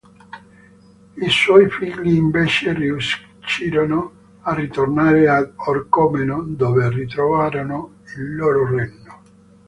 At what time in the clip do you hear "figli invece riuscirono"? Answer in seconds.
1.69-4.11